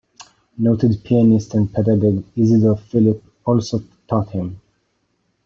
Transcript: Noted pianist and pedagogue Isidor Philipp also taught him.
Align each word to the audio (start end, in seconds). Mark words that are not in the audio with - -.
Noted 0.57 1.03
pianist 1.03 1.53
and 1.53 1.71
pedagogue 1.71 2.23
Isidor 2.35 2.75
Philipp 2.79 3.23
also 3.45 3.83
taught 4.07 4.31
him. 4.31 4.59